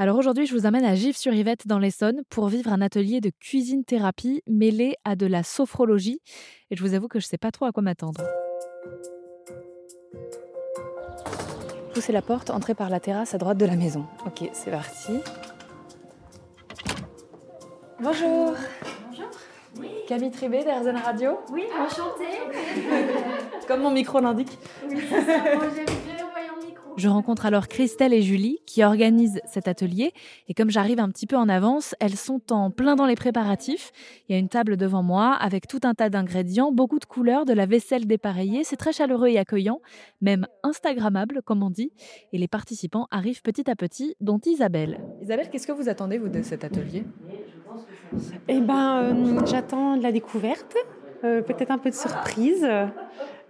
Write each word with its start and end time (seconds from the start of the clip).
Alors 0.00 0.16
aujourd'hui, 0.16 0.46
je 0.46 0.54
vous 0.54 0.64
amène 0.64 0.84
à 0.84 0.94
Gif-sur-Yvette 0.94 1.66
dans 1.66 1.80
l'Essonne 1.80 2.22
pour 2.30 2.46
vivre 2.46 2.72
un 2.72 2.80
atelier 2.80 3.20
de 3.20 3.32
cuisine 3.40 3.84
thérapie 3.84 4.44
mêlé 4.46 4.94
à 5.04 5.16
de 5.16 5.26
la 5.26 5.42
sophrologie. 5.42 6.20
Et 6.70 6.76
je 6.76 6.84
vous 6.84 6.94
avoue 6.94 7.08
que 7.08 7.18
je 7.18 7.26
ne 7.26 7.28
sais 7.30 7.36
pas 7.36 7.50
trop 7.50 7.64
à 7.64 7.72
quoi 7.72 7.82
m'attendre. 7.82 8.22
Poussez 11.92 12.12
la 12.12 12.22
porte, 12.22 12.50
entrez 12.50 12.76
par 12.76 12.90
la 12.90 13.00
terrasse 13.00 13.34
à 13.34 13.38
droite 13.38 13.58
de 13.58 13.66
la 13.66 13.74
maison. 13.74 14.06
Ok, 14.24 14.48
c'est 14.52 14.70
parti. 14.70 15.18
Bonjour. 17.98 18.54
Bonjour. 19.08 19.30
Oui. 19.80 19.88
Camille 20.06 20.30
Tribé 20.30 20.62
d'Airzen 20.62 20.96
Radio. 20.96 21.40
Oui, 21.50 21.64
enchantée. 21.76 22.38
Comme 23.66 23.80
mon 23.80 23.90
micro 23.90 24.20
l'indique. 24.20 24.56
Oui, 24.88 25.00
c'est 25.10 25.24
ça. 25.24 25.42
Je 26.98 27.08
rencontre 27.08 27.46
alors 27.46 27.68
Christelle 27.68 28.12
et 28.12 28.22
Julie 28.22 28.58
qui 28.66 28.82
organisent 28.82 29.40
cet 29.46 29.68
atelier 29.68 30.12
et 30.48 30.54
comme 30.54 30.68
j'arrive 30.68 30.98
un 30.98 31.08
petit 31.10 31.28
peu 31.28 31.36
en 31.36 31.48
avance, 31.48 31.94
elles 32.00 32.16
sont 32.16 32.52
en 32.52 32.72
plein 32.72 32.96
dans 32.96 33.06
les 33.06 33.14
préparatifs. 33.14 33.92
Il 34.28 34.32
y 34.32 34.34
a 34.34 34.38
une 34.40 34.48
table 34.48 34.76
devant 34.76 35.04
moi 35.04 35.32
avec 35.34 35.68
tout 35.68 35.78
un 35.84 35.94
tas 35.94 36.10
d'ingrédients, 36.10 36.72
beaucoup 36.72 36.98
de 36.98 37.04
couleurs, 37.04 37.44
de 37.44 37.52
la 37.52 37.66
vaisselle 37.66 38.08
dépareillée, 38.08 38.64
c'est 38.64 38.74
très 38.74 38.92
chaleureux 38.92 39.28
et 39.28 39.38
accueillant, 39.38 39.80
même 40.20 40.48
instagrammable 40.64 41.40
comme 41.44 41.62
on 41.62 41.70
dit, 41.70 41.92
et 42.32 42.38
les 42.38 42.48
participants 42.48 43.06
arrivent 43.12 43.42
petit 43.42 43.70
à 43.70 43.76
petit, 43.76 44.16
dont 44.20 44.40
Isabelle. 44.44 44.98
Isabelle, 45.22 45.50
qu'est-ce 45.50 45.68
que 45.68 45.72
vous 45.72 45.88
attendez 45.88 46.18
vous 46.18 46.28
de 46.28 46.42
cet 46.42 46.64
atelier? 46.64 47.04
Eh 48.48 48.60
ben, 48.60 49.02
euh, 49.04 49.46
j'attends 49.46 49.96
de 49.96 50.02
la 50.02 50.10
découverte, 50.10 50.74
euh, 51.22 51.42
peut-être 51.42 51.70
un 51.70 51.78
peu 51.78 51.90
de 51.90 51.94
surprise. 51.94 52.66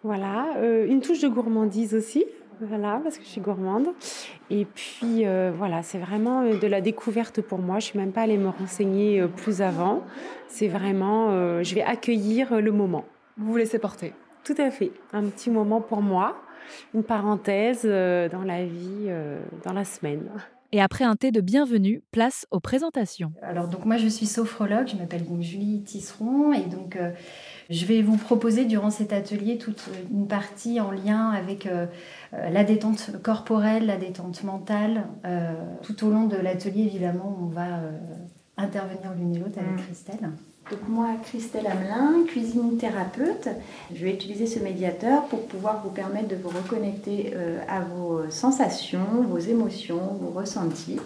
Voilà, 0.05 0.47
euh, 0.59 0.87
une 0.87 1.01
touche 1.01 1.21
de 1.21 1.29
gourmandise 1.29 1.95
aussi. 1.95 2.25
Voilà, 2.61 3.01
parce 3.03 3.19
que 3.19 3.25
je 3.25 3.29
suis 3.29 3.41
gourmande. 3.41 3.89
Et 4.51 4.65
puis 4.65 5.27
euh, 5.27 5.53
voilà, 5.57 5.83
c'est 5.83 5.99
vraiment 5.99 6.43
euh, 6.43 6.59
de 6.59 6.67
la 6.67 6.81
découverte 6.81 7.41
pour 7.41 7.59
moi. 7.59 7.79
Je 7.79 7.87
suis 7.87 7.99
même 7.99 8.13
pas 8.13 8.23
allée 8.23 8.37
me 8.37 8.49
renseigner 8.49 9.21
euh, 9.21 9.29
plus 9.29 9.63
avant. 9.63 10.03
C'est 10.49 10.69
vraiment, 10.69 11.63
je 11.63 11.75
vais 11.75 11.83
accueillir 11.83 12.61
le 12.61 12.73
moment. 12.73 13.05
Vous 13.37 13.53
vous 13.53 13.57
laissez 13.59 13.79
porter. 13.79 14.15
Tout 14.45 14.55
à 14.57 14.71
fait. 14.71 14.93
Un 15.13 15.25
petit 15.25 15.51
moment 15.51 15.83
pour 15.83 16.01
moi, 16.01 16.39
une 16.95 17.05
parenthèse 17.05 17.85
dans 17.85 18.43
la 18.43 18.65
vie, 18.65 19.11
dans 19.63 19.75
la 19.75 19.85
semaine. 19.85 20.31
Et 20.73 20.81
après 20.81 21.05
un 21.05 21.17
thé 21.17 21.31
de 21.31 21.41
bienvenue, 21.41 22.03
place 22.11 22.47
aux 22.51 22.61
présentations. 22.61 23.33
Alors 23.43 23.69
donc 23.69 23.85
moi 23.87 23.97
je 23.97 24.09
suis 24.09 24.27
sophrologue, 24.27 24.89
je 24.89 24.97
m'appelle 24.97 25.25
Julie 25.41 25.83
Tisseron 25.83 26.53
et 26.53 26.67
donc 26.67 26.99
je 27.71 27.85
vais 27.85 28.01
vous 28.01 28.17
proposer 28.17 28.65
durant 28.65 28.91
cet 28.91 29.13
atelier 29.13 29.59
toute 29.59 29.91
une 30.11 30.27
partie 30.27 30.81
en 30.81 30.91
lien 30.91 31.31
avec 31.31 31.67
euh, 31.67 31.87
euh, 32.33 32.49
la 32.49 32.65
détente 32.65 33.11
corporelle, 33.23 33.85
la 33.85 33.99
détente 33.99 34.43
mentale. 34.43 35.07
Euh, 35.27 35.53
tout 35.83 36.07
au 36.07 36.11
long 36.11 36.27
de 36.27 36.37
l'atelier, 36.37 36.85
évidemment, 36.85 37.37
on 37.43 37.47
va 37.47 37.83
intervenir 38.57 39.13
l'une 39.15 39.35
et 39.35 39.39
l'autre 39.39 39.59
avec 39.59 39.73
mm. 39.73 39.85
Christelle. 39.85 40.31
Donc 40.71 40.87
moi, 40.87 41.09
Christelle 41.25 41.67
Hamelin, 41.67 42.25
cuisine 42.27 42.77
thérapeute, 42.77 43.49
je 43.95 44.05
vais 44.05 44.13
utiliser 44.13 44.47
ce 44.47 44.59
médiateur 44.59 45.25
pour 45.25 45.47
pouvoir 45.47 45.83
vous 45.83 45.91
permettre 45.91 46.29
de 46.29 46.37
vous 46.37 46.51
reconnecter 46.51 47.33
à 47.69 47.81
vos 47.81 48.29
sensations, 48.31 49.25
vos 49.27 49.39
émotions, 49.39 50.19
vos 50.21 50.39
ressentis. 50.39 51.01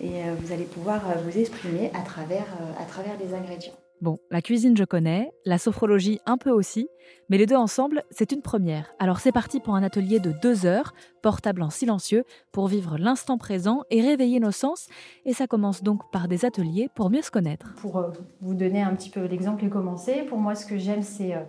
Et 0.00 0.22
vous 0.38 0.52
allez 0.52 0.64
pouvoir 0.64 1.00
vous 1.24 1.38
exprimer 1.38 1.90
à 1.94 2.02
travers, 2.02 2.46
à 2.78 2.84
travers 2.84 3.14
les 3.18 3.34
ingrédients. 3.34 3.72
Bon, 4.00 4.18
la 4.30 4.40
cuisine 4.40 4.74
je 4.78 4.84
connais, 4.84 5.30
la 5.44 5.58
sophrologie 5.58 6.20
un 6.24 6.38
peu 6.38 6.48
aussi, 6.48 6.88
mais 7.28 7.36
les 7.36 7.44
deux 7.44 7.56
ensemble, 7.56 8.02
c'est 8.10 8.32
une 8.32 8.40
première. 8.40 8.94
Alors 8.98 9.20
c'est 9.20 9.30
parti 9.30 9.60
pour 9.60 9.74
un 9.74 9.82
atelier 9.82 10.20
de 10.20 10.32
deux 10.32 10.64
heures, 10.64 10.94
portable 11.20 11.62
en 11.62 11.68
silencieux, 11.68 12.24
pour 12.50 12.66
vivre 12.66 12.96
l'instant 12.96 13.36
présent 13.36 13.82
et 13.90 14.00
réveiller 14.00 14.40
nos 14.40 14.52
sens. 14.52 14.86
Et 15.26 15.34
ça 15.34 15.46
commence 15.46 15.82
donc 15.82 16.10
par 16.12 16.28
des 16.28 16.46
ateliers 16.46 16.88
pour 16.94 17.10
mieux 17.10 17.20
se 17.20 17.30
connaître. 17.30 17.74
Pour 17.74 17.98
euh, 17.98 18.10
vous 18.40 18.54
donner 18.54 18.80
un 18.80 18.94
petit 18.94 19.10
peu 19.10 19.26
l'exemple 19.26 19.66
et 19.66 19.68
commencer, 19.68 20.22
pour 20.22 20.38
moi 20.38 20.54
ce 20.54 20.64
que 20.64 20.78
j'aime 20.78 21.02
c'est 21.02 21.34
euh, 21.34 21.42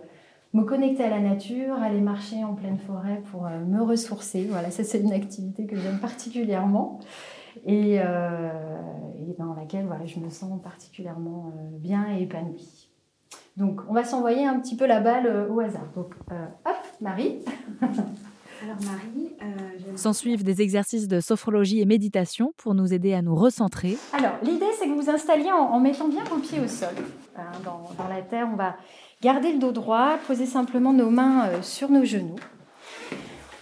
me 0.52 0.64
connecter 0.64 1.04
à 1.04 1.08
la 1.08 1.20
nature, 1.20 1.76
aller 1.76 2.02
marcher 2.02 2.44
en 2.44 2.52
pleine 2.52 2.78
forêt 2.78 3.22
pour 3.30 3.46
euh, 3.46 3.60
me 3.64 3.82
ressourcer. 3.82 4.46
Voilà, 4.50 4.70
ça 4.70 4.84
c'est 4.84 5.00
une 5.00 5.14
activité 5.14 5.64
que 5.64 5.76
j'aime 5.76 6.00
particulièrement 6.00 7.00
et, 7.64 8.00
euh, 8.00 8.50
et 9.18 9.34
dans 9.38 9.54
laquelle 9.54 9.86
voilà, 9.86 10.04
je 10.06 10.18
me 10.18 10.30
sens 10.30 10.60
particulièrement 10.62 11.52
euh, 11.56 11.78
bien 11.78 12.06
et 12.16 12.22
épanouie. 12.22 12.88
Donc, 13.56 13.80
on 13.88 13.92
va 13.92 14.04
s'envoyer 14.04 14.46
un 14.46 14.58
petit 14.60 14.76
peu 14.76 14.86
la 14.86 15.00
balle 15.00 15.26
euh, 15.26 15.48
au 15.48 15.60
hasard. 15.60 15.90
Donc, 15.94 16.14
hop, 16.30 16.76
Marie. 17.00 17.40
Alors, 18.62 18.76
Marie, 18.84 19.32
euh, 19.42 19.96
S'en 19.96 20.12
suivent 20.12 20.44
des 20.44 20.62
exercices 20.62 21.08
de 21.08 21.20
sophrologie 21.20 21.80
et 21.80 21.84
méditation 21.84 22.52
pour 22.56 22.74
nous 22.74 22.94
aider 22.94 23.12
à 23.12 23.20
nous 23.20 23.34
recentrer. 23.34 23.98
Alors, 24.12 24.34
l'idée, 24.42 24.66
c'est 24.78 24.86
que 24.86 24.90
vous 24.90 25.02
vous 25.02 25.10
installiez 25.10 25.50
en, 25.50 25.80
mettant 25.80 26.06
bien 26.08 26.22
vos 26.24 26.36
pieds 26.36 26.60
au 26.60 26.68
sol. 26.68 26.94
Hein, 27.36 27.50
dans, 27.64 27.90
dans, 27.98 28.08
la 28.08 28.22
terre, 28.22 28.48
on 28.52 28.56
va 28.56 28.76
garder 29.20 29.52
le 29.52 29.58
dos 29.58 29.72
droit, 29.72 30.16
poser 30.28 30.46
simplement 30.46 30.92
nos 30.92 31.10
mains 31.10 31.60
sur 31.62 31.90
nos 31.90 32.04
genoux. 32.04 32.36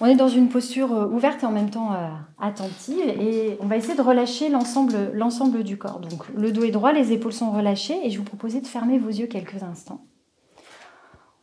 On 0.03 0.07
est 0.07 0.17
dans 0.17 0.29
une 0.29 0.49
posture 0.49 0.95
euh, 0.95 1.07
ouverte 1.07 1.43
et 1.43 1.47
en 1.47 1.53
même 1.53 1.69
temps 1.69 1.93
euh, 1.93 2.09
attentive 2.41 3.07
et 3.07 3.59
on 3.61 3.67
va 3.67 3.77
essayer 3.77 3.95
de 3.95 4.03
relâcher 4.03 4.49
l'ensemble 4.49 5.63
du 5.63 5.77
corps. 5.77 6.01
Donc 6.01 6.29
le 6.35 6.53
dos 6.53 6.65
est 6.65 6.71
droit, 6.71 6.93
les 6.93 7.13
épaules 7.13 7.35
sont 7.35 7.51
relâchées 7.51 7.99
et 8.05 8.11
je 8.11 8.19
vous 8.19 8.25
propose 8.25 8.55
de 8.55 8.67
fermer 8.67 8.99
vos 8.99 9.11
yeux 9.11 9.27
quelques 9.27 9.63
instants. 9.63 10.01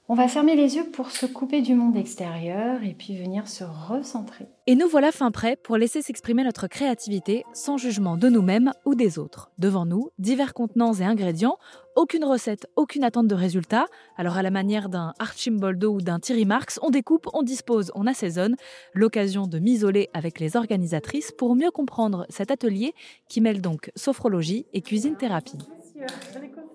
On 0.09 0.15
va 0.15 0.29
fermer 0.29 0.55
les 0.55 0.77
yeux 0.77 0.85
pour 0.89 1.11
se 1.11 1.25
couper 1.25 1.61
du 1.61 1.75
monde 1.75 1.97
extérieur 1.97 2.81
et 2.81 2.93
puis 2.93 3.17
venir 3.17 3.49
se 3.49 3.65
recentrer. 3.65 4.45
Et 4.65 4.75
nous 4.75 4.87
voilà 4.87 5.11
fin 5.11 5.31
prêts 5.31 5.57
pour 5.57 5.75
laisser 5.75 6.01
s'exprimer 6.01 6.45
notre 6.45 6.67
créativité 6.67 7.43
sans 7.51 7.77
jugement 7.77 8.15
de 8.15 8.29
nous-mêmes 8.29 8.71
ou 8.85 8.95
des 8.95 9.19
autres. 9.19 9.51
Devant 9.57 9.85
nous, 9.85 10.11
divers 10.17 10.53
contenants 10.53 10.93
et 10.93 11.03
ingrédients, 11.03 11.57
aucune 11.97 12.23
recette, 12.23 12.67
aucune 12.77 13.03
attente 13.03 13.27
de 13.27 13.35
résultat. 13.35 13.87
Alors 14.15 14.37
à 14.37 14.43
la 14.43 14.49
manière 14.49 14.87
d'un 14.87 15.13
Archimboldo 15.19 15.95
ou 15.95 16.01
d'un 16.01 16.21
Thierry 16.21 16.45
Marx, 16.45 16.79
on 16.81 16.89
découpe, 16.89 17.27
on 17.33 17.43
dispose, 17.43 17.91
on 17.93 18.07
assaisonne. 18.07 18.55
L'occasion 18.93 19.45
de 19.45 19.59
m'isoler 19.59 20.09
avec 20.13 20.39
les 20.39 20.55
organisatrices 20.55 21.33
pour 21.33 21.53
mieux 21.53 21.71
comprendre 21.71 22.25
cet 22.29 22.49
atelier 22.49 22.93
qui 23.27 23.41
mêle 23.41 23.59
donc 23.59 23.91
sophrologie 23.97 24.67
et 24.71 24.81
cuisine 24.81 25.17
thérapie. 25.17 25.57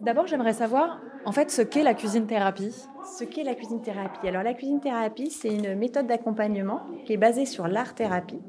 D'abord, 0.00 0.26
j'aimerais 0.26 0.52
savoir 0.52 1.00
en 1.24 1.32
fait 1.32 1.50
ce 1.50 1.62
qu'est 1.62 1.82
la 1.82 1.94
cuisine 1.94 2.26
thérapie. 2.26 2.74
Ce 3.18 3.24
qu'est 3.24 3.44
la 3.44 3.54
cuisine 3.54 3.80
thérapie. 3.80 4.26
Alors 4.26 4.42
la 4.42 4.54
cuisine 4.54 4.80
thérapie, 4.80 5.30
c'est 5.30 5.54
une 5.54 5.76
méthode 5.76 6.06
d'accompagnement 6.06 6.82
qui 7.04 7.12
est 7.12 7.18
basée 7.18 7.46
sur 7.46 7.68
l'art 7.68 7.94
thérapie. 7.94 8.40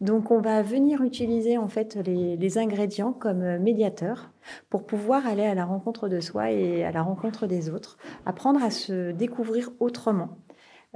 Donc 0.00 0.30
on 0.30 0.40
va 0.40 0.62
venir 0.62 1.02
utiliser 1.02 1.58
en 1.58 1.68
fait 1.68 1.96
les, 2.06 2.58
ingrédients 2.58 3.12
comme 3.12 3.58
médiateurs 3.58 4.30
pour 4.70 4.84
pouvoir 4.84 5.26
aller 5.26 5.44
à 5.44 5.54
la 5.54 5.64
rencontre 5.64 6.08
de 6.08 6.20
soi 6.20 6.50
et 6.52 6.84
à 6.84 6.92
la 6.92 7.02
rencontre 7.02 7.46
des 7.46 7.70
autres, 7.70 7.96
apprendre 8.26 8.62
à 8.62 8.70
se 8.70 9.10
découvrir 9.10 9.70
autrement. 9.80 10.38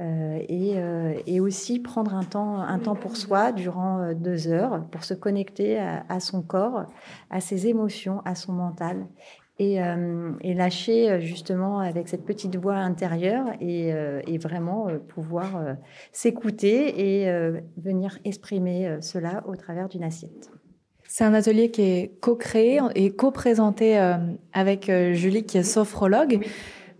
Euh, 0.00 0.38
euh, 0.48 1.14
et, 1.26 1.40
aussi 1.40 1.80
prendre 1.80 2.14
un 2.14 2.22
temps, 2.22 2.60
un 2.60 2.78
temps 2.78 2.94
pour 2.94 3.16
soi 3.16 3.50
durant 3.50 3.98
euh, 3.98 4.14
deux 4.14 4.46
heures 4.46 4.84
pour 4.92 5.02
se 5.02 5.12
connecter 5.12 5.78
à 5.78 6.20
son 6.20 6.40
corps, 6.42 6.84
à 7.30 7.40
ses 7.40 7.66
émotions, 7.66 8.22
à 8.24 8.36
son 8.36 8.52
mental 8.52 9.06
euh, 9.60 10.32
et, 10.40 10.54
lâcher 10.54 11.20
justement 11.20 11.80
avec 11.80 12.08
cette 12.08 12.24
petite 12.24 12.54
voix 12.54 12.76
intérieure 12.76 13.46
et, 13.60 13.92
euh, 13.92 14.20
vraiment 14.40 14.86
pouvoir 15.08 15.76
s'écouter 16.12 17.24
et 17.24 17.52
venir 17.76 18.18
exprimer 18.24 18.98
cela 19.00 19.42
au 19.48 19.56
travers 19.56 19.88
d'une 19.88 20.04
assiette. 20.04 20.50
C'est 21.08 21.24
un 21.24 21.34
atelier 21.34 21.72
qui 21.72 21.82
est 21.82 22.20
co-créé 22.20 22.78
et 22.94 23.10
co-présenté 23.10 23.98
avec 24.52 24.92
Julie 25.12 25.44
qui 25.44 25.58
est 25.58 25.64
sophrologue. 25.64 26.46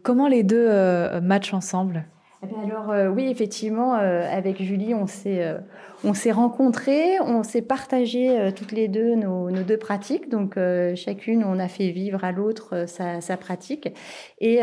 Comment 0.03 0.26
les 0.26 0.42
deux 0.42 0.69
matchent 1.20 1.54
ensemble? 1.54 2.04
Alors 2.41 2.91
euh, 2.91 3.09
oui, 3.09 3.26
effectivement, 3.28 3.97
euh, 3.97 4.25
avec 4.31 4.62
Julie, 4.62 4.94
on 4.94 5.09
s'est 5.09 5.43
euh, 5.43 5.59
on 6.04 6.15
s'est 6.15 6.31
rencontrés, 6.31 7.19
on 7.21 7.43
s'est 7.43 7.62
partagé 7.62 8.53
toutes 8.54 8.71
les 8.71 8.87
deux 8.87 9.16
nos, 9.16 9.50
deux 9.50 9.76
pratiques. 9.76 10.28
Donc 10.28 10.57
chacune, 10.95 11.42
on 11.42 11.59
a 11.59 11.66
fait 11.66 11.91
vivre 11.91 12.22
à 12.22 12.30
l'autre 12.30 12.84
sa, 12.86 13.36
pratique. 13.36 13.89
Et, 14.41 14.60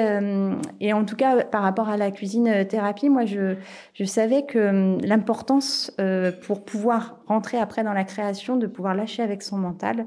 et, 0.80 0.94
en 0.94 1.04
tout 1.04 1.18
cas, 1.18 1.44
par 1.44 1.62
rapport 1.62 1.90
à 1.90 1.98
la 1.98 2.12
cuisine 2.12 2.66
thérapie, 2.66 3.10
moi, 3.10 3.26
je, 3.26 3.56
je 3.94 4.06
savais 4.06 4.46
que 4.46 4.98
l'importance 5.06 5.92
pour 6.44 6.64
pouvoir 6.64 7.18
rentrer 7.28 7.58
après 7.58 7.84
dans 7.84 7.92
la 7.92 8.06
création, 8.06 8.56
de 8.56 8.68
pouvoir 8.68 8.96
lâcher 8.96 9.22
avec 9.22 9.42
son 9.42 9.58
mental 9.58 10.06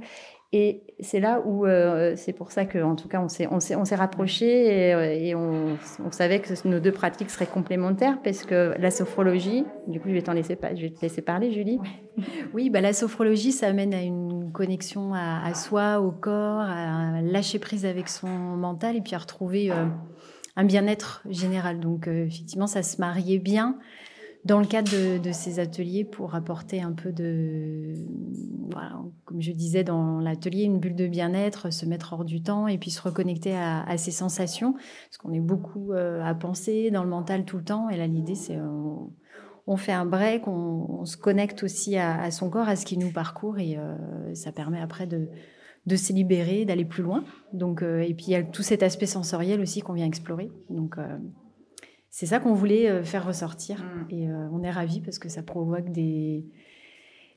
et 0.51 0.83
c'est 1.01 1.21
là 1.21 1.43
où, 1.45 1.67
euh, 1.67 2.15
c'est 2.17 2.33
pour 2.33 2.53
ça 2.53 2.65
qu'en 2.65 2.97
tout 2.97 3.07
cas, 3.07 3.21
on 3.21 3.29
s'est, 3.29 3.47
on 3.47 3.85
rapprochés 3.97 4.89
et, 4.89 4.95
euh, 4.95 5.37
on, 5.37 5.77
on, 6.07 6.11
savait 6.11 6.41
que 6.41 6.49
nos 6.67 6.81
deux 6.81 6.91
pratiques 6.91 7.29
seraient 7.29 7.47
complémentaires 7.47 8.19
parce 8.25 8.45
que 8.45 8.75
la 8.79 8.91
sophrologie, 8.91 9.67
du 9.89 10.01
coup, 10.01 10.09
je 10.09 10.15
vais, 10.15 10.23
t'en 10.23 10.33
laisser, 10.33 10.59
je 10.75 10.83
vais 10.83 10.91
te 10.91 11.03
laisser 11.03 11.21
parler, 11.21 11.53
Julie. 11.53 11.79
Oui, 12.55 12.71
bah, 12.71 12.81
la 12.81 12.95
sophrologie, 12.95 13.53
ça 13.53 13.67
amène 13.69 13.93
à 13.93 14.01
une 14.01 14.51
connexion 14.51 15.13
à, 15.15 15.53
soi, 15.53 16.01
au 16.01 16.13
corps, 16.13 16.63
à 16.63 17.21
lâcher 17.21 17.59
prise 17.59 17.85
avec 17.85 18.09
son 18.09 18.29
mental 18.29 18.97
et 18.97 19.03
puis 19.03 19.15
à 19.15 19.19
retrouver 19.19 19.71
euh, 19.71 19.85
un 20.57 20.65
bien-être 20.65 21.23
général. 21.29 21.79
Donc, 21.79 22.09
effectivement, 22.09 22.67
ça 22.67 22.83
se 22.83 22.99
mariait 23.01 23.39
bien 23.39 23.79
dans 24.45 24.61
le 24.61 24.67
cadre 24.67 25.19
de, 25.19 25.33
ces 25.33 25.59
ateliers 25.59 26.05
pour 26.05 26.35
apporter 26.35 26.81
un 26.81 26.93
peu 26.93 27.13
de, 27.13 27.95
comme 29.25 29.43
je 29.43 29.53
disais 29.53 29.85
dans 29.85 30.21
l'atelier, 30.21 30.63
une 30.63 30.79
bulle 30.79 30.95
de 30.95 31.07
bien-être, 31.07 31.73
se 31.73 31.85
mettre 31.87 32.13
hors 32.13 32.25
du 32.25 32.43
temps 32.43 32.67
et 32.67 32.79
puis 32.79 32.91
se 32.91 33.03
reconnecter 33.03 33.57
à, 33.57 33.97
ses 33.99 34.11
sensations, 34.11 34.73
parce 34.73 35.19
qu'on 35.19 35.33
est 35.33 35.41
beaucoup 35.41 35.93
euh, 35.93 36.23
à 36.25 36.35
penser 36.35 36.91
dans 36.91 37.03
le 37.03 37.11
mental 37.11 37.45
tout 37.45 37.59
le 37.59 37.65
temps. 37.65 37.89
Et 37.89 37.97
là, 37.97 38.07
l'idée, 38.07 38.35
c'est 38.35 38.59
on, 39.67 39.77
fait 39.77 39.93
un 39.93 40.07
break, 40.07 40.47
on, 40.47 41.05
se 41.05 41.17
connecte 41.17 41.63
aussi 41.63 41.97
à, 41.97 42.31
son 42.31 42.49
corps, 42.49 42.69
à 42.69 42.77
ce 42.77 42.87
qui 42.87 42.97
nous 42.97 43.13
parcourt, 43.13 43.59
et 43.59 43.77
euh, 43.77 44.35
ça 44.35 44.53
permet 44.53 44.81
après 44.81 45.07
de, 45.07 45.29
de 45.87 45.97
se 45.97 46.13
libérer, 46.13 46.65
d'aller 46.65 46.85
plus 46.85 47.03
loin. 47.03 47.25
Donc, 47.53 47.83
euh, 47.83 48.01
et 48.01 48.15
puis 48.15 48.27
il 48.29 48.31
y 48.31 48.37
a 48.37 48.43
tout 48.43 48.63
cet 48.63 48.83
aspect 48.83 49.07
sensoriel 49.07 49.61
aussi 49.61 49.81
qu'on 49.81 49.95
vient 49.95 50.07
explorer. 50.07 50.51
Donc 50.71 50.97
c'est 52.19 52.27
ça 52.27 52.41
qu'on 52.41 52.53
voulait 52.53 52.91
euh, 52.91 53.05
faire 53.05 53.25
ressortir. 53.25 53.79
Mm. 53.79 54.07
Et 54.11 54.29
euh, 54.29 54.49
on 54.51 54.65
est 54.65 54.73
ravis 54.73 55.01
parce 55.01 55.21
que 55.21 55.29
ça 55.29 55.45
provoque 55.45 55.93
des, 55.93 56.45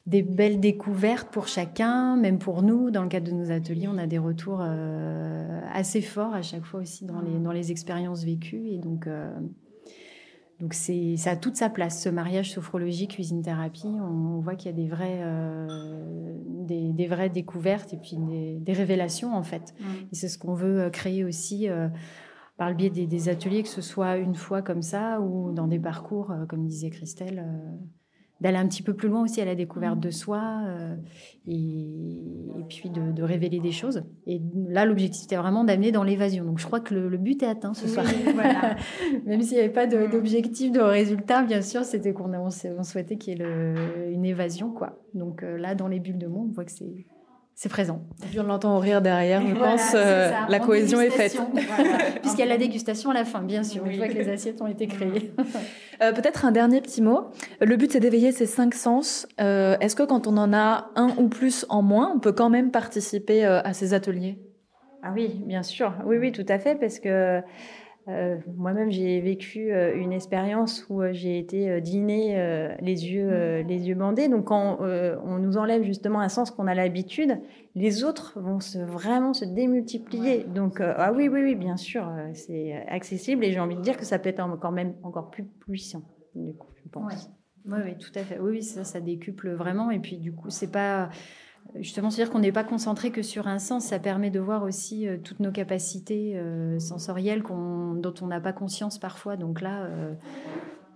des 0.07 0.23
belles 0.23 0.59
découvertes 0.59 1.29
pour 1.31 1.47
chacun, 1.47 2.17
même 2.17 2.39
pour 2.39 2.63
nous. 2.63 2.89
Dans 2.89 3.03
le 3.03 3.07
cadre 3.07 3.29
de 3.29 3.35
nos 3.35 3.51
ateliers, 3.51 3.87
on 3.87 3.99
a 3.99 4.07
des 4.07 4.17
retours 4.17 4.61
euh, 4.63 5.61
assez 5.71 6.01
forts 6.01 6.33
à 6.33 6.41
chaque 6.41 6.65
fois 6.65 6.79
aussi 6.79 7.05
dans 7.05 7.21
les, 7.21 7.29
mm. 7.29 7.43
dans 7.43 7.51
les 7.51 7.69
expériences 7.69 8.23
vécues. 8.23 8.69
Et 8.69 8.79
donc, 8.79 9.07
donc 10.59 10.73
c'est, 10.73 11.15
ça 11.15 11.31
a 11.31 11.35
toute 11.35 11.57
sa 11.57 11.69
place, 11.69 12.01
ce 12.01 12.09
mariage 12.09 12.51
sophrologie, 12.51 13.07
cuisine-thérapie. 13.07 13.85
On, 13.85 14.39
voit 14.39 14.55
qu'il 14.55 14.71
y 14.71 14.73
a 14.73 14.75
des, 14.75 14.87
vrais, 14.87 15.21
des, 16.47 16.91
des, 16.91 17.05
vraies 17.05 17.29
découvertes 17.29 17.93
et 17.93 17.97
puis 17.97 18.17
des, 18.17 18.57
des 18.59 18.73
révélations, 18.73 19.35
en 19.35 19.43
fait. 19.43 19.75
Mm. 19.79 19.83
Et 20.11 20.15
c'est 20.15 20.27
ce 20.27 20.39
qu'on 20.39 20.55
veut 20.55 20.89
créer 20.89 21.23
aussi 21.23 21.67
par 22.61 22.69
le 22.69 22.75
biais 22.75 22.91
des, 22.91 23.27
ateliers, 23.27 23.63
que 23.63 23.69
ce 23.69 23.81
soit 23.81 24.17
une 24.17 24.35
fois 24.35 24.61
comme 24.61 24.83
ça 24.83 25.19
ou 25.19 25.51
dans 25.51 25.65
des 25.65 25.79
parcours, 25.79 26.29
euh, 26.29 26.45
comme 26.45 26.67
disait 26.67 26.91
Christelle, 26.91 27.43
euh, 27.43 27.75
d'aller 28.39 28.57
un 28.57 28.67
petit 28.67 28.83
peu 28.83 28.93
plus 28.93 29.09
loin 29.09 29.23
aussi 29.23 29.41
à 29.41 29.45
la 29.45 29.55
découverte 29.55 29.99
de 29.99 30.11
soi 30.11 30.61
euh, 30.67 30.95
et, 31.47 32.21
puis 32.69 32.91
de, 32.91 33.23
révéler 33.23 33.59
des 33.59 33.71
choses. 33.71 34.03
Et 34.27 34.43
là, 34.67 34.85
l'objectif 34.85 35.23
était 35.23 35.37
vraiment 35.37 35.63
d'amener 35.63 35.91
dans 35.91 36.03
l'évasion. 36.03 36.45
Donc 36.45 36.59
je 36.59 36.67
crois 36.67 36.81
que 36.81 36.93
le, 36.93 37.17
but 37.17 37.41
est 37.41 37.47
atteint 37.47 37.73
ce 37.73 37.87
soir. 37.87 38.05
voilà. 38.35 38.75
Même 39.25 39.41
s'il 39.41 39.57
n'y 39.57 39.63
avait 39.63 39.73
pas 39.73 39.87
mm. 39.87 40.11
d'objectif, 40.11 40.71
de, 40.71 40.81
résultat, 40.81 41.41
bien 41.41 41.63
sûr, 41.63 41.83
c'était 41.83 42.13
qu'on 42.13 42.31
on 42.31 42.83
souhaitait 42.83 43.17
qu'il 43.17 43.39
y 43.39 43.41
ait 43.41 44.13
une 44.13 44.23
évasion. 44.23 44.69
quoi. 44.69 44.99
Donc 45.15 45.41
là, 45.41 45.73
dans 45.73 45.87
les 45.87 45.99
bulles 45.99 46.19
de 46.19 46.27
monde, 46.27 46.49
on 46.51 46.53
voit 46.53 46.65
que 46.65 46.71
c'est 46.71 47.07
c'est 47.55 47.69
présent. 47.69 48.01
Et 48.33 48.39
on 48.39 48.43
l'entend 48.43 48.79
rire 48.79 49.01
derrière, 49.01 49.45
je 49.45 49.53
pense, 49.53 49.91
euh, 49.93 50.31
la 50.49 50.59
cohésion 50.59 50.99
est 50.99 51.09
faite. 51.09 51.39
Puisqu'il 52.21 52.39
y 52.39 52.43
a 52.43 52.47
la 52.47 52.57
dégustation 52.57 53.11
à 53.11 53.13
la 53.13 53.25
fin, 53.25 53.41
bien 53.41 53.63
sûr, 53.63 53.85
une 53.85 53.97
fois 53.97 54.07
que 54.07 54.13
les 54.13 54.29
assiettes 54.29 54.61
ont 54.61 54.67
été 54.67 54.87
créées. 54.87 55.31
Euh, 56.01 56.11
peut-être 56.11 56.45
un 56.45 56.51
dernier 56.51 56.81
petit 56.81 57.01
mot. 57.01 57.27
Le 57.59 57.75
but, 57.75 57.91
c'est 57.91 57.99
d'éveiller 57.99 58.31
ces 58.31 58.47
cinq 58.47 58.73
sens. 58.73 59.27
Euh, 59.39 59.77
est-ce 59.79 59.95
que 59.95 60.03
quand 60.03 60.25
on 60.25 60.37
en 60.37 60.53
a 60.53 60.89
un 60.95 61.09
ou 61.17 61.27
plus 61.27 61.65
en 61.69 61.83
moins, 61.83 62.11
on 62.15 62.19
peut 62.19 62.31
quand 62.31 62.49
même 62.49 62.71
participer 62.71 63.43
à 63.45 63.73
ces 63.73 63.93
ateliers? 63.93 64.39
Ah 65.03 65.11
oui, 65.13 65.41
bien 65.45 65.61
sûr. 65.61 65.93
Oui, 66.05 66.17
oui, 66.17 66.31
tout 66.31 66.45
à 66.47 66.57
fait, 66.57 66.75
parce 66.75 66.99
que 66.99 67.41
euh, 68.07 68.37
moi-même, 68.57 68.89
j'ai 68.89 69.21
vécu 69.21 69.71
euh, 69.71 69.95
une 69.95 70.11
expérience 70.11 70.87
où 70.89 71.01
euh, 71.01 71.13
j'ai 71.13 71.37
été 71.37 71.79
dîner 71.81 72.35
les 72.81 73.05
yeux 73.07 73.61
mmh. 73.63 73.67
les 73.67 73.87
yeux 73.87 73.95
bandés. 73.95 74.27
Donc, 74.27 74.45
quand 74.45 74.79
on 74.81 75.37
nous 75.37 75.57
enlève 75.57 75.83
justement 75.83 76.19
un 76.19 76.29
sens 76.29 76.51
qu'on 76.51 76.67
a 76.67 76.73
l'habitude, 76.73 77.39
les 77.75 78.03
autres 78.03 78.39
vont 78.39 78.59
se, 78.59 78.79
vraiment 78.79 79.33
se 79.33 79.45
démultiplier. 79.45 80.43
Donc, 80.43 80.81
ah 80.81 81.13
oui, 81.15 81.27
oui, 81.27 81.41
oui, 81.43 81.55
bien 81.55 81.77
sûr, 81.77 82.11
c'est 82.33 82.73
accessible 82.87 83.45
et 83.45 83.51
j'ai 83.51 83.59
envie 83.59 83.75
de 83.75 83.81
dire 83.81 83.97
que 83.97 84.05
ça 84.05 84.19
peut 84.19 84.29
être 84.29 84.39
encore 84.39 84.71
même 84.71 84.95
encore 85.03 85.29
plus 85.29 85.45
puissant. 85.45 86.01
Du 86.35 86.53
coup, 86.53 86.69
je 86.83 86.89
pense. 86.89 87.29
Oui, 87.65 87.77
oui, 87.85 87.97
tout 87.97 88.11
à 88.15 88.23
fait. 88.23 88.39
Oui, 88.39 88.63
ça, 88.63 88.83
ça 88.83 88.99
décuple 88.99 89.51
vraiment. 89.51 89.91
Et 89.91 89.99
puis, 89.99 90.17
du 90.17 90.33
coup, 90.33 90.49
c'est 90.49 90.71
pas 90.71 91.09
Justement, 91.75 92.09
c'est-à-dire 92.09 92.33
qu'on 92.33 92.39
n'est 92.39 92.51
pas 92.51 92.63
concentré 92.63 93.11
que 93.11 93.21
sur 93.21 93.47
un 93.47 93.59
sens, 93.59 93.85
ça 93.85 93.99
permet 93.99 94.29
de 94.29 94.39
voir 94.39 94.63
aussi 94.63 95.07
euh, 95.07 95.17
toutes 95.17 95.39
nos 95.39 95.51
capacités 95.51 96.37
euh, 96.37 96.79
sensorielles 96.79 97.43
dont 97.43 98.13
on 98.21 98.27
n'a 98.27 98.41
pas 98.41 98.53
conscience 98.53 98.99
parfois. 98.99 99.37
Donc 99.37 99.61
là, 99.61 99.83
euh, 99.83 100.13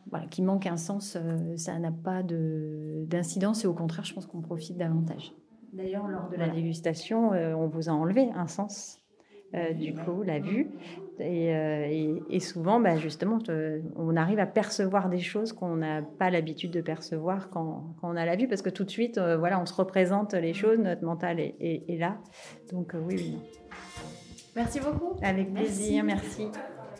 voilà, 0.09 0.27
qui 0.27 0.41
manque 0.41 0.67
un 0.67 0.77
sens, 0.77 1.17
ça 1.56 1.79
n'a 1.79 1.91
pas 1.91 2.21
d'incidence 2.23 3.63
et 3.63 3.67
au 3.67 3.73
contraire, 3.73 4.06
je 4.06 4.13
pense 4.13 4.25
qu'on 4.25 4.41
profite 4.41 4.77
davantage. 4.77 5.33
D'ailleurs, 5.73 6.07
lors 6.07 6.29
de 6.29 6.35
la 6.35 6.47
dégustation, 6.47 7.29
on 7.29 7.68
vous 7.68 7.89
a 7.89 7.91
enlevé 7.91 8.29
un 8.35 8.47
sens 8.47 9.00
euh, 9.00 9.05
du 9.74 9.94
coup, 9.94 10.24
la 10.24 10.40
vue. 10.40 10.72
Euh, 11.22 12.19
et, 12.30 12.40
souvent, 12.40 12.80
bah, 12.80 12.98
justement, 12.98 13.40
on 13.96 14.16
arrive 14.16 14.40
à 14.40 14.46
percevoir 14.46 15.10
des 15.10 15.19
choses 15.19 15.54
qu'on 15.54 15.78
n'a 15.78 16.02
pas 16.02 16.30
l'habitude 16.30 16.72
de 16.72 16.81
percevoir 16.81 17.50
quand, 17.50 17.96
on 18.04 18.16
a 18.16 18.25
la 18.25 18.36
vue, 18.36 18.48
parce 18.48 18.62
que 18.62 18.69
tout 18.69 18.84
de 18.84 18.90
suite, 18.90 19.18
euh, 19.18 19.38
voilà, 19.38 19.60
on 19.60 19.66
se 19.66 19.74
représente 19.74 20.34
les 20.34 20.54
choses, 20.54 20.78
notre 20.80 21.04
mental 21.04 21.40
est, 21.40 22.00
là. 22.00 22.18
Donc, 22.72 22.94
oui, 22.94 23.16
oui. 23.18 23.38
Merci 24.56 24.80
beaucoup. 24.80 25.18
Avec 25.22 25.54
plaisir, 25.54 26.04
merci. 26.04 26.48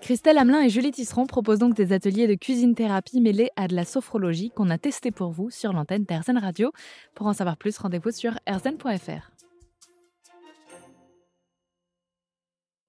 Christelle 0.02 0.38
Hamelin 0.38 0.62
et 0.62 0.70
Julie 0.70 0.92
Tisseron 0.92 1.26
proposent 1.26 1.60
donc 1.60 1.74
des 1.74 1.92
ateliers 1.92 2.28
de 2.28 2.36
cuisine-thérapie 2.36 3.22
mêlés 3.22 3.50
à 3.56 3.68
de 3.68 3.76
la 3.76 3.86
sophrologie 3.86 4.52
qu'on 4.52 4.70
a 4.70 4.78
testé 4.78 5.10
pour 5.10 5.32
vous 5.32 5.50
sur 5.50 5.74
l'antenne 5.74 6.04
d'Airzen 6.04 6.38
Radio. 6.38 6.72
Pour 7.16 7.28
en 7.28 7.34
savoir 7.34 7.58
plus, 7.58 7.78
rendez-vous 7.78 8.12
sur 8.12 8.38
airzen.fr. 8.46 9.35